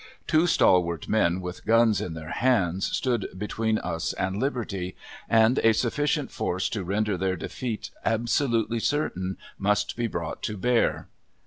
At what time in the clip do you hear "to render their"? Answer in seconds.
6.69-7.35